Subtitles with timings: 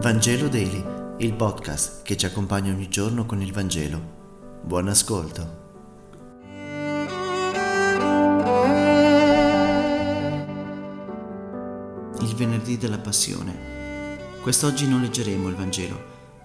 [0.00, 0.84] Vangelo Daily,
[1.18, 4.60] il podcast che ci accompagna ogni giorno con il Vangelo.
[4.62, 5.66] Buon ascolto.
[12.20, 13.58] Il venerdì della Passione.
[14.40, 16.00] Quest'oggi non leggeremo il Vangelo,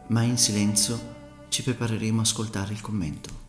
[0.07, 0.99] ma in silenzio
[1.49, 3.42] ci prepareremo a ascoltare il commento.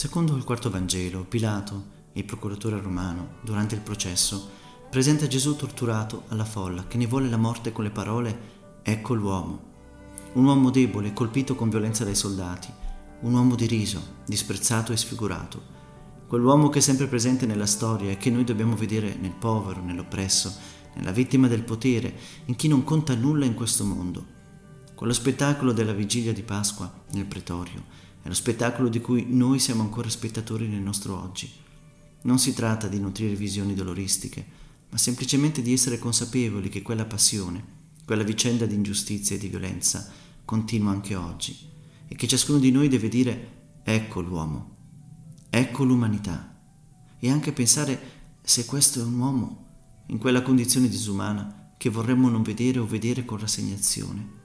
[0.00, 4.48] Secondo il quarto Vangelo, Pilato, il procuratore romano, durante il processo,
[4.88, 9.62] presenta Gesù torturato alla folla che ne vuole la morte con le parole Ecco l'uomo.
[10.32, 12.72] Un uomo debole, colpito con violenza dai soldati,
[13.20, 15.62] un uomo diriso, disprezzato e sfigurato.
[16.26, 20.50] Quell'uomo che è sempre presente nella storia e che noi dobbiamo vedere nel povero, nell'oppresso,
[20.94, 22.14] nella vittima del potere,
[22.46, 24.38] in chi non conta nulla in questo mondo.
[24.94, 29.82] Quello spettacolo della vigilia di Pasqua nel pretorio è lo spettacolo di cui noi siamo
[29.82, 31.50] ancora spettatori nel nostro oggi.
[32.22, 34.44] Non si tratta di nutrire visioni doloristiche,
[34.90, 40.10] ma semplicemente di essere consapevoli che quella passione, quella vicenda di ingiustizia e di violenza
[40.44, 41.56] continua anche oggi
[42.08, 44.76] e che ciascuno di noi deve dire ecco l'uomo,
[45.48, 46.58] ecco l'umanità
[47.18, 49.66] e anche pensare se questo è un uomo
[50.06, 54.39] in quella condizione disumana che vorremmo non vedere o vedere con rassegnazione.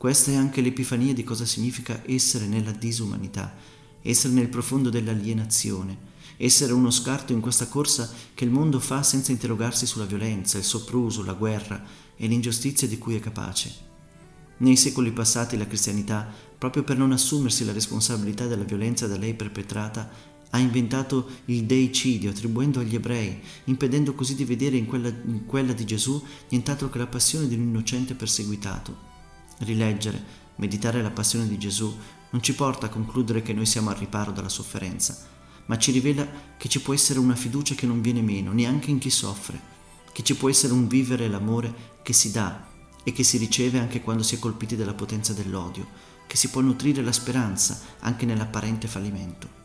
[0.00, 3.54] Questa è anche l'epifania di cosa significa essere nella disumanità,
[4.00, 5.94] essere nel profondo dell'alienazione,
[6.38, 10.64] essere uno scarto in questa corsa che il mondo fa senza interrogarsi sulla violenza, il
[10.64, 11.84] sopruso, la guerra
[12.16, 13.74] e l'ingiustizia di cui è capace.
[14.56, 19.34] Nei secoli passati la cristianità, proprio per non assumersi la responsabilità della violenza da lei
[19.34, 20.10] perpetrata,
[20.48, 25.74] ha inventato il deicidio attribuendo agli ebrei, impedendo così di vedere in quella, in quella
[25.74, 29.09] di Gesù nient'altro che la passione di un innocente perseguitato.
[29.62, 30.22] Rileggere,
[30.56, 31.94] meditare la passione di Gesù
[32.30, 35.26] non ci porta a concludere che noi siamo al riparo dalla sofferenza,
[35.66, 36.26] ma ci rivela
[36.56, 39.60] che ci può essere una fiducia che non viene meno, neanche in chi soffre,
[40.12, 42.68] che ci può essere un vivere l'amore che si dà
[43.04, 45.86] e che si riceve anche quando si è colpiti dalla potenza dell'odio,
[46.26, 49.58] che si può nutrire la speranza anche nell'apparente fallimento.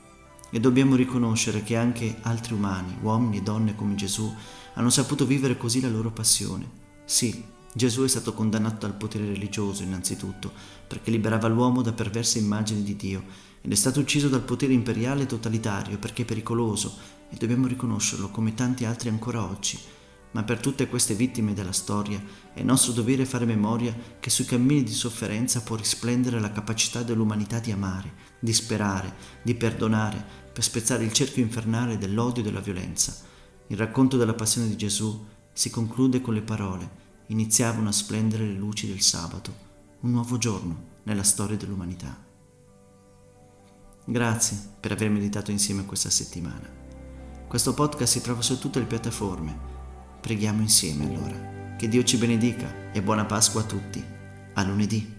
[0.52, 4.34] E dobbiamo riconoscere che anche altri umani, uomini e donne come Gesù,
[4.74, 6.84] hanno saputo vivere così la loro passione.
[7.06, 10.50] Sì, Gesù è stato condannato dal potere religioso innanzitutto,
[10.88, 13.22] perché liberava l'uomo da perverse immagini di Dio,
[13.60, 16.96] ed è stato ucciso dal potere imperiale totalitario perché è pericoloso,
[17.30, 19.78] e dobbiamo riconoscerlo come tanti altri ancora oggi.
[20.32, 24.84] Ma per tutte queste vittime della storia è nostro dovere fare memoria che sui cammini
[24.84, 29.14] di sofferenza può risplendere la capacità dell'umanità di amare, di sperare,
[29.44, 33.18] di perdonare, per spezzare il cerchio infernale dell'odio e della violenza.
[33.68, 38.54] Il racconto della passione di Gesù si conclude con le parole iniziavano a splendere le
[38.54, 39.54] luci del sabato,
[40.02, 42.24] un nuovo giorno nella storia dell'umanità.
[44.06, 46.70] Grazie per aver meditato insieme questa settimana.
[47.48, 49.58] Questo podcast si trova su tutte le piattaforme.
[50.22, 51.76] Preghiamo insieme allora.
[51.76, 54.04] Che Dio ci benedica e buona Pasqua a tutti.
[54.54, 55.15] A lunedì.